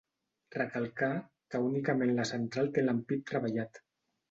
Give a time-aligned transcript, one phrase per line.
[0.53, 1.09] Recalcar,
[1.53, 3.83] que únicament la central té l’ampit treballat.